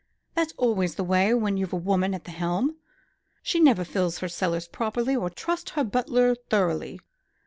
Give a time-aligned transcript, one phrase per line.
[0.33, 2.75] That's always the way when you've a woman at the helm.
[3.43, 6.99] She never fills her cellars properly, or trusts her butler thoroughly."